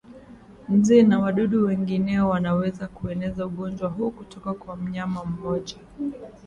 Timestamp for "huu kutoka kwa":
3.89-4.75